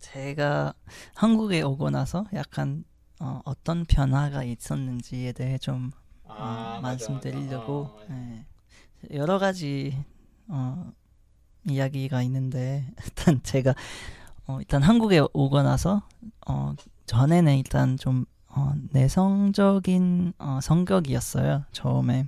[0.00, 0.74] 제가
[1.14, 2.82] 한국에 오고 나서 약간
[3.20, 5.92] 어, 어떤 변화가 있었는지에 대해 좀
[6.24, 8.44] 어, 말씀드리려고 예.
[9.16, 9.96] 여러 가지
[10.48, 10.90] 어,
[11.68, 13.76] 이야기가 있는데 일단 제가
[14.48, 16.02] 어, 일단 한국에 오고 나서
[16.44, 16.74] 어,
[17.06, 18.24] 전에는 일단 좀
[18.58, 22.26] 어, 내성적인 어, 성격이었어요 처음에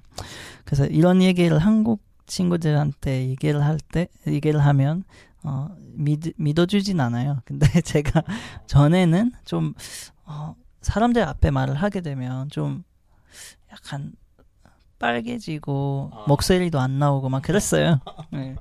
[0.64, 5.02] 그래서 이런 얘기를 한국 친구들한테 얘기를 할 때 얘기를 하면
[5.42, 7.40] 어, 믿, 믿어주진 않아요.
[7.46, 8.22] 근데 제가
[8.66, 9.74] 전에는 좀
[10.24, 12.84] 어, 사람들 앞에 말을 하게 되면 좀
[13.72, 14.12] 약간
[15.00, 17.98] 빨개지고 목소리도 안 나오고 막 그랬어요.
[18.30, 18.54] 네.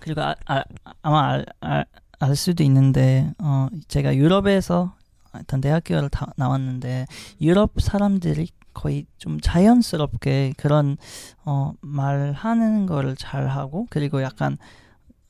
[0.00, 0.64] 그리고 아, 아,
[1.02, 1.84] 아마 알, 알,
[2.18, 4.96] 알 수도 있는데 어, 제가 유럽에서
[5.34, 7.06] 일단 대학교를 다, 나왔는데
[7.40, 10.96] 유럽 사람들이 거의 좀 자연스럽게 그런
[11.44, 14.56] 어, 말하는 거를 잘 하고 그리고 약간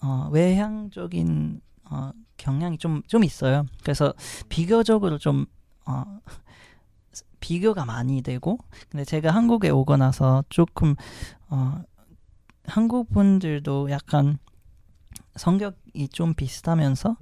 [0.02, 3.66] 어, 외향적인 어, 경향이 좀좀 있어요.
[3.82, 4.12] 그래서
[4.48, 5.46] 비교적으로 좀
[5.87, 6.04] 어,
[7.40, 8.58] 비교가 많이 되고
[8.90, 10.94] 근데 제가 한국에 오고 나서 조금
[11.48, 11.82] 어,
[12.64, 14.38] 한국 분들도 약간
[15.37, 17.16] 성격이 좀 비슷하면서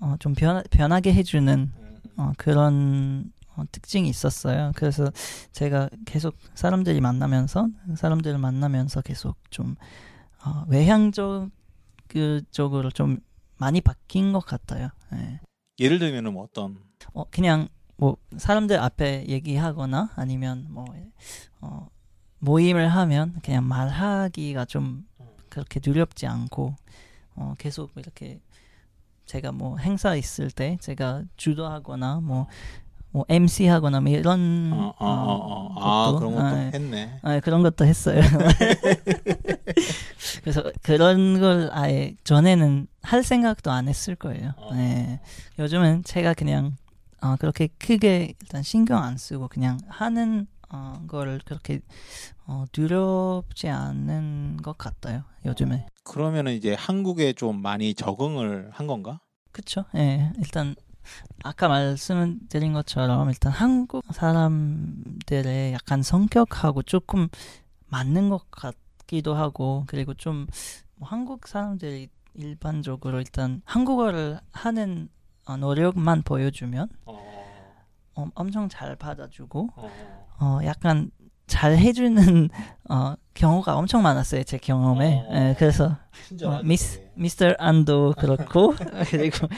[0.00, 1.72] 어, 좀 변, 변하게 해주는
[2.16, 4.72] 어, 그런 어, 특징이 있었어요.
[4.74, 5.10] 그래서
[5.52, 9.76] 제가 계속 사람들이 만나면서 사람들을 만나면서 계속 좀
[10.44, 11.50] 어, 외향적
[12.08, 13.18] 그 쪽으로 좀
[13.56, 14.88] 많이 바뀐 것 같아요.
[15.14, 15.40] 예.
[15.78, 16.78] 예를 들면은 뭐 어떤
[17.12, 20.86] 어, 그냥 뭐 사람들 앞에 얘기하거나 아니면 뭐
[21.60, 21.88] 어,
[22.38, 25.06] 모임을 하면 그냥 말하기가 좀
[25.48, 26.74] 그렇게 두렵지 않고
[27.34, 28.40] 어, 계속 이렇게
[29.26, 32.46] 제가 뭐 행사 있을 때 제가 주도하거나 뭐
[33.12, 35.74] 뭐 MC 하거나 뭐 이런 어, 어, 어, 어.
[35.78, 37.20] 아, 것도, 그런 것도 아, 했네.
[37.22, 38.22] 아, 그런 것도 했어요.
[40.40, 44.54] 그래서 그런 걸 아예 전에는 할 생각도 안 했을 거예요.
[44.56, 44.72] 어.
[44.74, 45.20] 네.
[45.58, 46.78] 요즘은 제가 그냥
[47.20, 51.80] 어, 그렇게 크게 일단 신경 안 쓰고 그냥 하는 어, 걸 그렇게
[52.46, 55.24] 어, 두렵지 않은 것 같아요.
[55.44, 55.86] 요즘에.
[56.04, 59.20] 그러면은 이제 한국에 좀 많이 적응을 한 건가?
[59.52, 59.84] 그쵸?
[59.94, 60.32] 예.
[60.38, 60.74] 일단
[61.44, 67.28] 아까 말씀드린 것처럼 일단 한국 사람들의 약간 성격하고 조금
[67.86, 70.46] 맞는 것 같기도 하고 그리고 좀
[71.02, 75.08] 뭐 한국 사람들이 일반적으로 일단 한국어를 하는
[75.44, 80.21] 어, 노력만 보여주면 어, 엄청 잘 받아주고 어,
[80.64, 81.10] 약간
[81.46, 82.48] 잘 해주는
[82.88, 85.34] 어, 경우가 엄청 많았어요 제 경험에 어.
[85.34, 85.96] 예, 그래서
[86.44, 88.74] 어, 미스 미스터 안도 그렇고
[89.10, 89.48] 그리고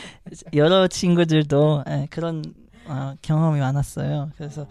[0.55, 2.43] 여러 친구들도 예, 그런
[2.87, 4.31] 어, 경험이 많았어요.
[4.37, 4.67] 그래서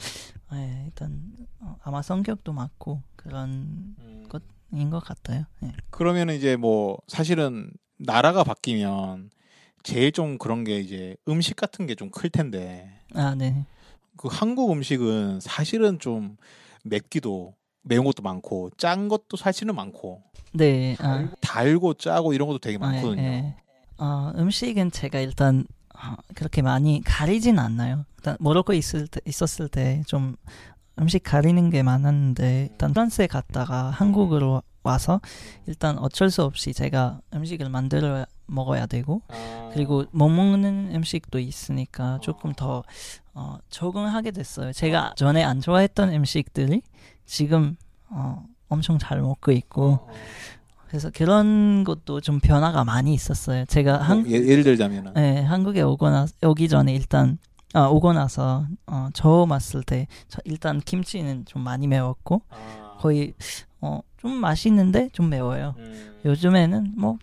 [0.53, 1.21] 예, 일단
[1.59, 3.95] 어, 아마 성격도 맞고 그런
[4.29, 5.45] 것인 것 같아요.
[5.63, 5.71] 예.
[5.89, 9.29] 그러면 이제 뭐 사실은 나라가 바뀌면
[9.83, 13.65] 제일 좀 그런 게 이제 음식 같은 게 좀 클 텐데 아 네.
[14.17, 16.37] 그 한국 음식은 사실은 좀
[16.83, 20.21] 맵기도 매운 것도 많고 짠 것도 사실은 많고
[20.53, 20.95] 네.
[20.99, 23.21] 아, 달고 짜고 이런 것도 되게 많거든요.
[23.21, 23.55] 예, 예.
[23.97, 28.05] 어, 음식은 제가 일단 어, 그렇게 많이 가리진 않나요.
[28.17, 30.35] 일단 모로코 있을 때, 있었을 때 좀
[30.99, 35.21] 음식 가리는 게 많았는데 일단 프랑스에 갔다가 한국으로 와서
[35.65, 39.21] 일단 어쩔 수 없이 제가 음식을 만들어 먹어야 되고
[39.73, 42.83] 그리고 못 먹는 음식도 있으니까 조금 더
[43.33, 44.71] 어, 적응하게 됐어요.
[44.73, 46.81] 제가 전에 안 좋아했던 음식들이
[47.25, 47.75] 지금
[48.09, 50.07] 어, 엄청 잘 먹고 있고
[50.87, 53.65] 그래서 그런 것도 좀 변화가 많이 있었어요.
[53.65, 57.39] 제가 한뭐 예, 예를 들자면은 네, 한국에 오고 나 오기 전에 일단
[57.73, 62.43] 아, 오고 나서 어, 처음 왔을 때저 일단 김치는 좀 많이 매웠고
[62.99, 63.33] 거의
[63.81, 65.73] 어, 좀 맛있는데 좀 매워요.
[65.79, 66.21] 음.
[66.25, 67.17] 요즘에는 뭐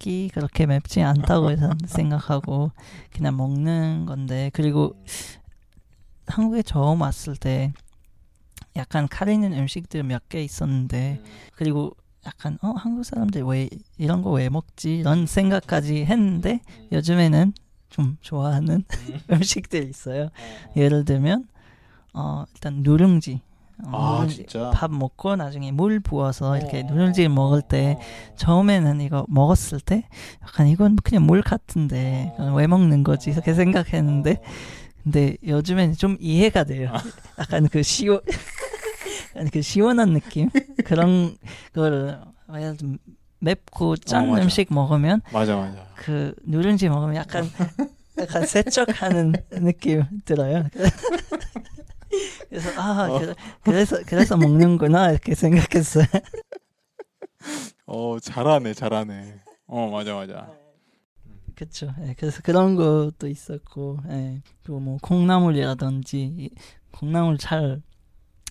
[0.00, 1.50] 딱히 그렇게 맵지 않다고
[1.86, 2.72] 생각하고
[3.12, 4.94] 그냥 먹는 건데 그리고
[6.26, 7.72] 한국에 처음 왔을 때
[8.76, 11.20] 약간 가리는 음식들 몇 개 있었는데
[11.54, 14.98] 그리고 약간 어 한국 사람들 왜 이런 거 왜 먹지?
[14.98, 16.60] 이런 생각까지 했는데
[16.92, 17.52] 요즘에는
[17.90, 18.84] 좀 좋아하는
[19.30, 20.30] 음식들 있어요.
[20.76, 21.46] 예를 들면
[22.14, 23.42] 어 일단 누룽지.
[23.86, 24.26] 어, 아.
[24.26, 27.98] 진짜 밥 먹고 나중에 물 부어서 이렇게 누룽지 먹을 때
[28.36, 30.04] 처음에는 이거 먹었을 때
[30.42, 34.40] 약간 이건 그냥 물 같은데 왜 먹는 거지 이렇게 생각했는데
[35.02, 36.92] 근데 요즘에는 좀 이해가 돼요.
[37.38, 38.20] 약간 그 시원
[39.34, 40.50] 약간 그 시원한 느낌
[40.84, 41.36] 그런
[41.72, 42.98] 들면
[43.40, 44.36] 맵고 짠 어.
[44.36, 45.86] 음식 먹으면 맞아 맞아.
[45.96, 47.48] 그 누룽지 먹으면 약간
[48.18, 50.64] 약간 세척하는 느낌 들어요.
[52.48, 56.04] 그래서 아 그래- 그래서 그래서 먹는구나 이렇게 생각했어요.
[57.86, 59.40] 어 잘하네 잘하네.
[59.66, 60.50] 어 맞아 맞아.
[61.54, 61.94] 그렇죠.
[62.06, 64.40] 예, 그래서 그런 것도 있었고, 예.
[64.62, 66.50] 그리고 뭐 콩나물이라든지 이-
[66.92, 67.82] 콩나물 잘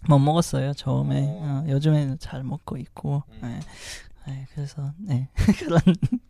[0.08, 1.26] 못 먹었어요 처음에.
[1.41, 3.60] 어, 요즘에는 잘 먹고 있고, 예.
[4.32, 5.82] 예, 그래서 네 그런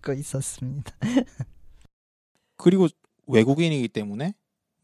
[0.01, 0.91] 거 있었습니다.
[2.57, 2.87] 그리고
[3.27, 4.33] 외국인이기 때문에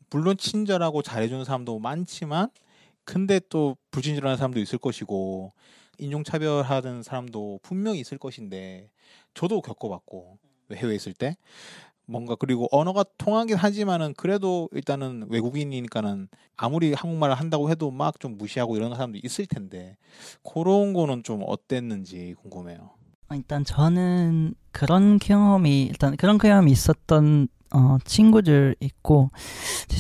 [0.09, 2.49] 물론 친절하고 잘해주는 사람도 많지만
[3.03, 5.51] 근데 또 불친절한 사람도 있을 것이고
[5.97, 8.89] 인종차별하는 사람도 분명히 있을 것인데
[9.33, 10.37] 저도 겪어봤고
[10.73, 11.37] 해외에 있을 때
[12.07, 18.77] 뭔가 그리고 언어가 통하긴 하지만은 그래도 일단은 외국인이니까는 아무리 한국말을 한다고 해도 막 좀 무시하고
[18.77, 19.97] 이런 사람도 있을 텐데
[20.43, 22.91] 그런 거는 좀 어땠는지 궁금해요.
[23.29, 29.31] 어, 일단 저는 그런 경험이 일단 그런 경험이 있었던 어, 친구들 있고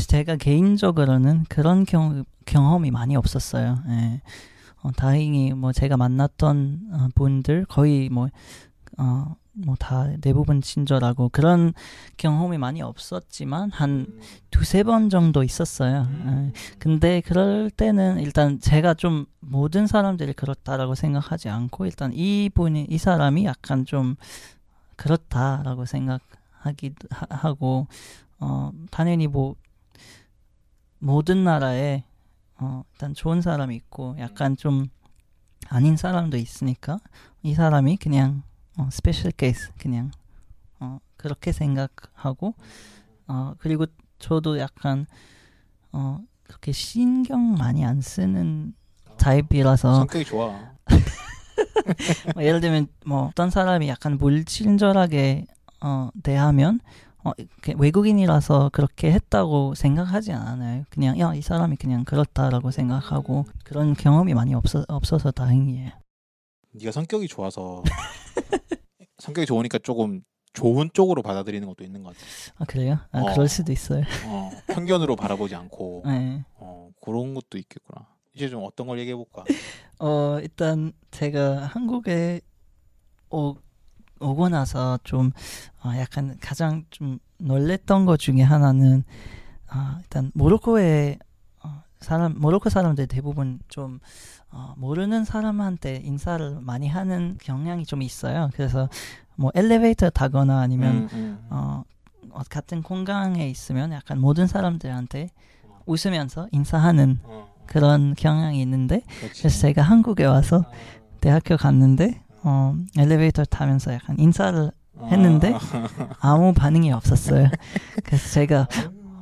[0.07, 3.77] 제가 개인적으로는 그런 경, 경험이 많이 없었어요.
[3.89, 4.21] 예.
[4.81, 8.29] 어, 다행히 뭐 제가 만났던 어, 분들 거의 뭐
[8.97, 11.73] 어, 뭐 다 대부분 친절하고 그런
[12.17, 14.19] 경험이 많이 없었지만 한
[14.51, 16.07] 두세 번 정도 있었어요.
[16.27, 16.51] 예.
[16.79, 23.45] 근데 그럴 때는 일단 제가 좀 모든 사람들이 그렇다라고 생각하지 않고 일단 이분이 이 사람이
[23.45, 24.15] 약간 좀
[24.95, 26.21] 그렇다라고 생각
[26.65, 27.87] 하기도 하- 하고
[28.39, 29.55] 어 당연히 뭐
[30.99, 32.03] 모든 나라에
[32.59, 34.87] 어 일단 좋은 사람이 있고 약간 좀
[35.69, 36.99] 아닌 사람도 있으니까
[37.43, 38.43] 이 사람이 그냥
[38.77, 40.11] 어 special case 그냥
[40.79, 42.55] 어 그렇게 생각하고
[43.27, 43.85] 어 그리고
[44.19, 45.05] 저도 약간
[45.91, 48.73] 어 그렇게 신경 많이 안 쓰는
[49.17, 50.73] 타입이라서 성격이 좋아.
[52.33, 55.45] 뭐 예를 들면 뭐 어떤 사람이 약간 불친절하게
[55.81, 56.79] 어 대하면
[57.23, 57.31] 어,
[57.77, 60.83] 외국인이라서 그렇게 했다고 생각하지 않아요.
[60.89, 65.91] 그냥 야 이 사람이 그냥 그렇다라고 생각하고 그런 경험이 많이 없어 없어서 다행이에요.
[66.73, 67.83] 네가 성격이 좋아서
[69.19, 70.21] 성격이 좋으니까 조금
[70.53, 72.25] 좋은 쪽으로 받아들이는 것도 있는 것 같아.
[72.57, 72.99] 아 그래요?
[73.11, 73.33] 아 어.
[73.33, 74.03] 그럴 수도 있어요.
[74.25, 76.43] 어, 편견으로 바라보지 않고 네.
[76.55, 78.07] 어, 그런 것도 있겠구나.
[78.33, 79.43] 이제 좀 어떤 걸 얘기해 볼까?
[79.99, 82.41] 어 일단 제가 한국에
[83.29, 83.55] 오,
[84.25, 85.31] 오고 나서 좀
[85.83, 89.03] 어, 약간 가장 좀 놀랬던 것 중에 하나는
[89.67, 91.19] 아 일단 모로코의
[91.63, 93.99] 어, 사람 모로코 사람들 대부분 좀
[94.51, 98.49] 어, 모르는 사람한테 인사를 많이 하는 경향이 좀 있어요.
[98.53, 98.89] 그래서
[99.35, 101.47] 뭐 엘리베이터 타거나 아니면 음, 음.
[101.49, 101.83] 어,
[102.31, 105.29] 어, 같은 공간에 있으면 약간 모든 사람들한테
[105.85, 109.41] 웃으면서 인사하는 어, 그런 경향이 있는데 그렇지.
[109.41, 110.63] 그래서 제가 한국에 와서
[111.21, 114.71] 대학교 갔는데 어, 엘리베이터 타면서 약간 인사를
[115.11, 115.53] 했는데
[116.19, 117.49] 아무 반응이 없었어요.
[118.03, 118.67] 그래서 제가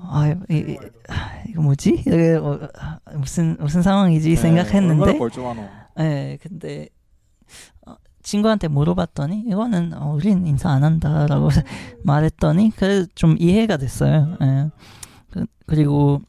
[0.05, 1.91] 아, 이, 이, 아, 이거 뭐지?
[2.05, 5.13] 이게 어, 아, 무슨 무슨 상황이지 네, 생각했는데.
[5.95, 6.89] 네, 근데
[7.87, 11.49] 어, 친구한테 물어봤더니 이거는 어, 우린 인사 안 한다라고
[12.03, 14.37] 말했더니 그래도 좀 이해가 됐어요.
[14.41, 14.69] 예.
[15.31, 16.21] 그, 그리고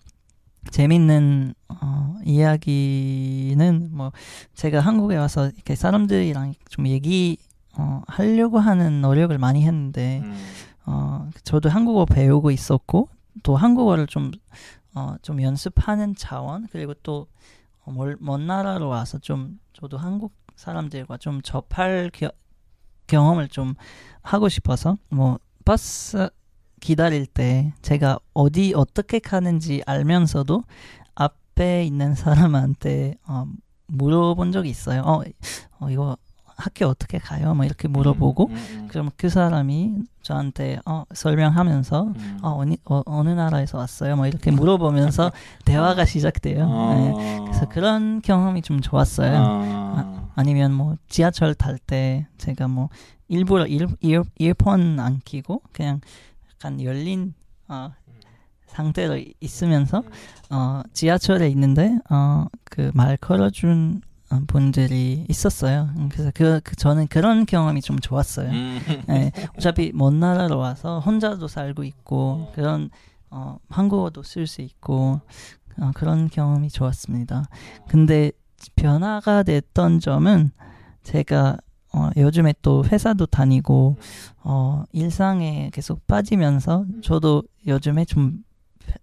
[0.70, 4.12] 재밌는 어, 이야기는 뭐
[4.54, 7.38] 제가 한국에 와서 이렇게 사람들이랑 좀 얘기
[7.76, 10.36] 어, 하려고 하는 노력을 많이 했는데 음.
[10.86, 13.08] 어, 저도 한국어 배우고 있었고
[13.42, 14.30] 또 한국어를 좀,
[14.94, 17.26] 어, 좀 연습하는 차원 그리고 또
[17.84, 22.30] 어, 멀, 먼 나라로 와서 좀 저도 한국 사람들과 좀 접할 겨,
[23.06, 23.74] 경험을 좀
[24.22, 26.28] 하고 싶어서 뭐 버스
[26.84, 30.64] 기다릴 때 제가 어디 어떻게 가는지 알면서도
[31.14, 33.46] 앞에 있는 사람한테 어,
[33.86, 35.00] 물어본 적이 있어요.
[35.00, 35.22] 어,
[35.80, 37.54] 어 이거 학교 어떻게 가요?
[37.54, 42.38] 뭐 이렇게 물어보고 음, 음, 그럼 그 사람이 저한테 어, 설명하면서 음.
[42.42, 44.16] 어, 어느, 어, 어느 나라에서 왔어요?
[44.16, 45.32] 뭐 이렇게 물어보면서
[45.64, 46.66] 대화가 시작돼요.
[46.68, 46.94] 어.
[46.94, 47.40] 네.
[47.46, 49.34] 그래서 그런 경험이 좀 좋았어요.
[49.38, 50.28] 아.
[50.34, 52.90] 아니면 뭐 지하철 탈 때 제가 뭐
[53.28, 53.88] 일부러 일,
[54.38, 56.02] 이어폰 안 끼고 그냥
[56.64, 57.34] 약간 열린
[57.68, 57.92] 어,
[58.68, 60.02] 상태로 있으면서
[60.50, 64.00] 어, 지하철에 있는데 어, 그 말 걸어준
[64.30, 65.90] 어, 분들이 있었어요.
[65.98, 68.48] 음, 그래서 그, 그 저는 그런 경험이 좀 좋았어요.
[68.50, 68.80] 음.
[69.06, 72.88] 네, 어차피 먼 나라로 와서 혼자도 살고 있고 그런
[73.30, 75.20] 어, 한국어도 쓸 수 있고
[75.78, 77.44] 어, 그런 경험이 좋았습니다.
[77.88, 78.32] 근데
[78.76, 80.50] 변화가 됐던 점은
[81.02, 81.58] 제가
[81.94, 83.96] 어, 요즘에 또 회사도 다니고
[84.42, 88.42] 어, 일상에 계속 빠지면서 저도 요즘에 좀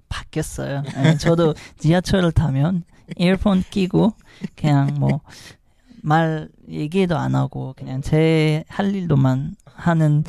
[0.09, 0.83] 바뀌었어요.
[0.83, 2.83] 네, 저도 지하철을 타면
[3.17, 4.13] 이어폰 끼고
[4.55, 5.21] 그냥 뭐
[6.03, 10.23] 말 얘기도 안 하고 그냥 제 할 일로만 하는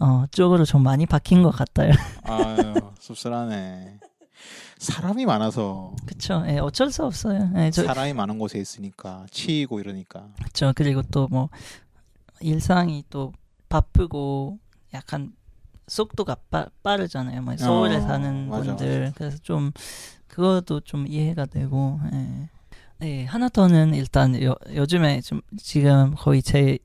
[0.00, 1.90] 어, 쪽으로 좀 많이 바뀐 것 같아요.
[2.22, 3.98] 아유 씁쓸하네.
[4.78, 6.44] 사람이 많아서 그쵸?
[6.46, 7.50] 예, 어쩔 수 없어요.
[7.56, 10.28] 예, 저, 사람이 많은 곳에 있으니까 치이고 이러니까.
[10.44, 10.72] 그쵸.
[10.76, 11.48] 그리고 또 뭐
[12.40, 13.32] 일상이 또
[13.68, 14.58] 바쁘고
[14.94, 15.32] 약간
[15.88, 17.42] 속도가 빠, 빠르잖아요.
[17.42, 19.72] 뭐 서울에 어, 사는 맞아, 분들 그래서 좀
[20.26, 22.00] 그것도 좀 이해가 되고.
[22.12, 22.48] 예.
[22.98, 26.78] 네 하나 더는 일단 요, 요즘에 좀 지금 거의 제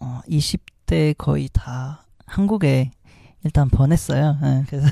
[0.00, 2.90] 어, 20대 거의 다 한국에
[3.44, 4.38] 일단 보냈어요.
[4.42, 4.88] 예, 그래서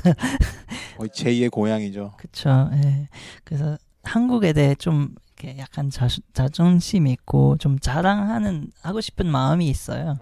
[0.97, 2.13] 거의 제2의 고향이죠.
[2.17, 2.69] 그쵸.
[2.73, 3.07] 예.
[3.43, 10.17] 그래서 한국에 대해 좀 이렇게 약간 자, 자존심 있고 좀 자랑하는 하고 싶은 마음이 있어요.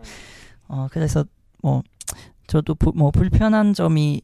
[0.68, 1.26] 어 그래서
[1.62, 1.82] 뭐
[2.46, 4.22] 저도 부, 뭐 불편한 점이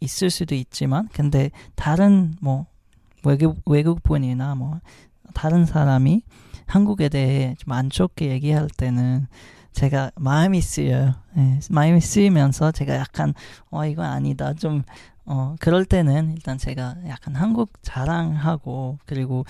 [0.00, 2.66] 있을 수도 있지만 근데 다른 뭐
[3.24, 4.80] 외국 외국 분이나 뭐
[5.34, 6.22] 다른 사람이
[6.66, 9.26] 한국에 대해 좀 안 좋게 얘기할 때는
[9.72, 11.14] 제가 마음이 쓰여요.
[11.36, 13.34] 예, 마음이 쓰이면서 제가 약간
[13.70, 14.82] 어 이건 아니다 좀
[15.26, 19.44] 어, 그럴 때는 일단 제가 약간 한국 자랑하고, 그리고,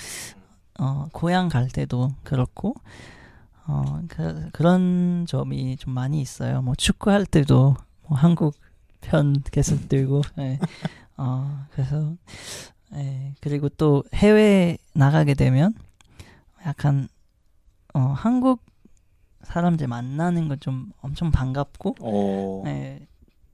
[0.81, 2.75] 어, 고향 갈 때도 그렇고,
[3.67, 6.63] 어, 그, 그런 점이 좀 많이 있어요.
[6.63, 7.77] 뭐 축구할 때도
[8.09, 8.55] 뭐 한국
[9.03, 10.59] 편 계속 들고, 예.
[11.19, 12.15] 어, 그래서,
[12.95, 13.35] 예.
[13.41, 15.75] 그리고 또 해외 나가게 되면
[16.67, 17.09] 약간,
[17.95, 18.63] 어, 한국
[19.43, 22.65] 사람들 만나는 건 좀 엄청 반갑고, 오.
[22.67, 23.07] 예.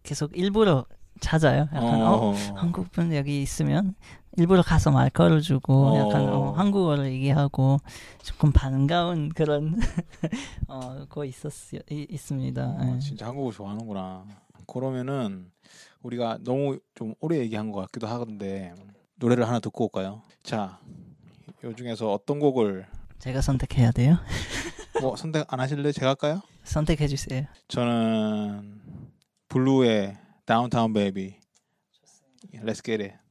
[0.04, 0.84] 계속 일부러
[1.20, 1.62] 찾아요.
[1.74, 2.34] 약간, 어, 어.
[2.54, 3.94] 한국 분 여기 있으면
[4.36, 6.52] 일부러 가서 말 걸어주고 약간 어, 어.
[6.52, 7.78] 한국어를 얘기하고
[8.22, 9.78] 조금 반가운 그런
[10.68, 11.52] 어, 거 있었
[11.90, 12.62] 이, 있습니다.
[12.64, 12.98] 어, 예.
[13.00, 14.26] 진짜 한국을 좋아하는구나.
[14.66, 15.50] 그러면은
[16.02, 18.74] 우리가 너무 좀 오래 얘기한 것 같기도 하던데
[19.16, 20.22] 노래를 하나 듣고 올까요?
[20.42, 20.78] 자,
[21.64, 22.86] 요 중에서 어떤 곡을
[23.18, 24.18] 제가 선택해야 돼요.
[25.00, 25.92] 뭐 선택 안 하실래?
[25.92, 26.42] 제가 할까요?
[26.64, 27.44] 선택해 주세요.
[27.68, 28.80] 저는
[29.48, 31.36] 블루의 Downtown Baby
[32.62, 33.25] Let's get it.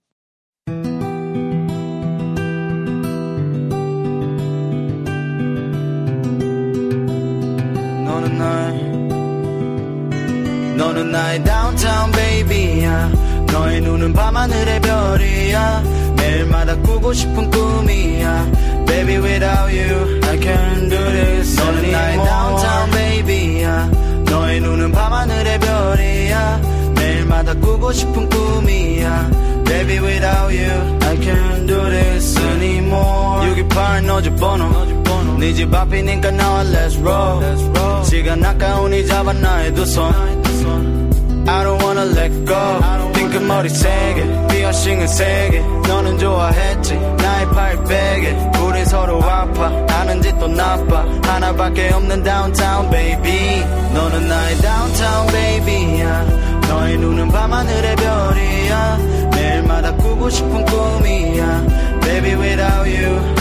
[10.95, 13.11] 너는 나의 downtown baby야
[13.51, 15.83] 너의 눈은 밤하늘의 별이야
[16.15, 18.51] 매일마다 꾸고 싶은 꿈이야
[18.85, 23.91] Baby without you I can't do this 너는 나의 downtown baby야
[24.29, 26.61] 너의 눈은 밤하늘의 별이야
[26.95, 29.29] 매일마다 꾸고 싶은 꿈이야
[29.65, 34.95] Baby without you I can't do this anymore 628 너집 번호
[35.39, 40.44] 네집 앞이니까 나와 let's roll 시간 아까우니 잡아 나의 두손
[41.47, 43.11] I don't wanna let go.
[43.13, 48.35] 핑크 머리 세게 피어싱은 세게 너는 좋아했지 나의 팔 베개.
[48.61, 51.05] 우리 서로 아파 아는 짓도 나빠.
[51.23, 53.59] 하나밖에 없는 downtown baby.
[53.93, 56.25] 너는 나의 downtown baby야.
[56.67, 58.97] 너의 눈은 밤하늘의 별이야.
[59.35, 61.63] 매일마다 꾸고 싶은 꿈이야.
[62.01, 63.34] Baby without you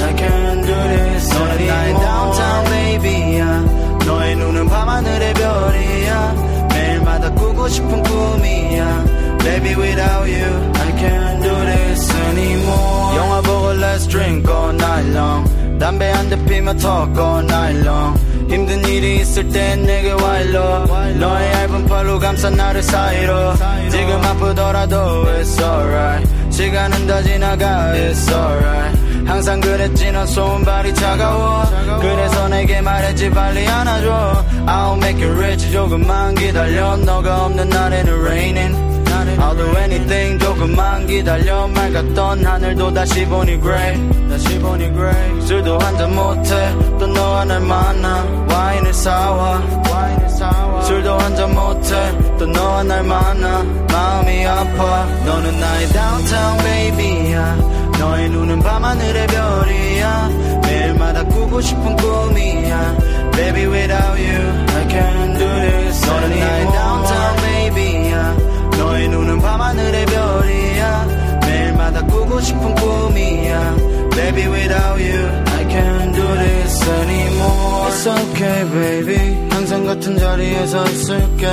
[7.64, 9.04] 꾸고 싶은 꿈이야
[9.38, 15.78] Baby without you I can't do this anymore 영화 보고 let's drink all night long
[15.78, 20.86] 담배 한 대 피며 talk all night long 힘든 일이 있을 땐 내게 와 일로
[21.18, 23.54] 너의 얇은 팔로 감싼 나를 사이로
[23.90, 31.64] 지금 아프더라도 it's alright 시간은 다 지나가 it's alright 항상 그랬지 넌 손발이 차가워.
[32.00, 34.44] 그래서 내게 말했지 빨리 안아줘.
[34.66, 36.96] I'll make you rich 조금만 기다려.
[36.96, 38.94] 너가 없는 날에는 raining.
[39.38, 41.66] I'll do anything 조금만 기다려.
[41.68, 44.28] 맑았던 하늘도 다시 보니 gray.
[44.28, 45.40] 다시 보니 gray.
[45.42, 46.74] 술도 한잔 못해.
[46.98, 48.24] 또 너와 날 만나.
[48.48, 49.62] 와인을 사와.
[49.90, 50.82] 와인을 사와.
[50.82, 52.18] 술도 한잔 못해.
[52.38, 53.62] 또 너와 날 만나.
[53.88, 55.06] 마음이 아파.
[55.24, 60.30] 너는 나의 downtown baby야 너의 눈은 밤하늘의 별이야
[60.62, 62.96] 매일마다 꾸고 싶은 꿈이야
[63.32, 68.36] Baby without you I can't do this 너는 나의 downtown baby야
[68.78, 71.06] 너의 눈은 밤하늘의 별이야
[71.42, 73.76] 매일마다 꾸고 싶은 꿈이야
[74.10, 80.84] Baby without you I can't do this anymore It's okay baby 항상 같은 자리에 서
[80.84, 81.46] 있을게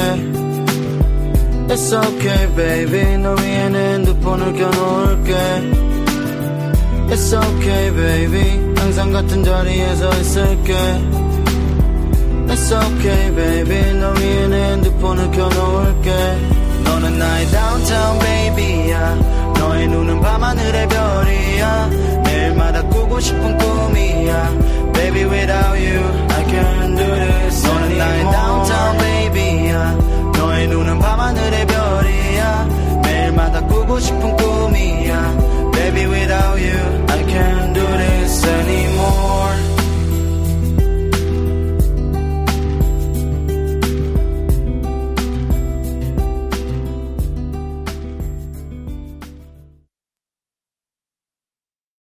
[1.67, 6.00] It's okay baby 너 위에는 핸드폰을 켜놓을게
[7.11, 8.73] It's okay baby.
[8.77, 10.73] 항상 같은 자리에서 있을게.
[12.47, 13.93] It's okay baby.
[13.99, 16.09] 너 위에 내 핸드폰을 켜놓을게.
[16.85, 19.15] 너는 나의 downtown baby야.
[19.59, 21.89] 너의 눈은 밤하늘의 별이야.
[22.23, 24.49] 매일마다 꾸고 싶은 꿈이야.
[24.93, 25.99] Baby without you
[26.29, 29.97] I can't do this 너는 나의 downtown baby야.
[30.37, 33.01] 너의 눈은 밤하늘의 별이야.
[33.03, 35.60] 매일마다 꾸고 싶은 꿈이야.
[36.07, 36.79] without you.
[37.07, 39.70] I can't do this anymore.